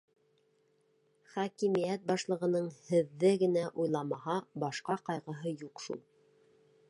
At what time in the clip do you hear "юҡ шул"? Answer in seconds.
5.65-6.01